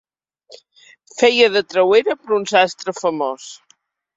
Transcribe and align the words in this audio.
Feia 1.19 1.49
de 1.57 1.63
trauera 1.73 2.17
per 2.23 2.35
a 2.35 2.35
un 2.41 2.51
sastre 2.55 2.99
famós. 3.05 3.47